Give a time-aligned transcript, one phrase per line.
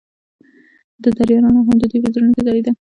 [1.03, 2.71] د دریا رڼا هم د دوی په زړونو کې ځلېده.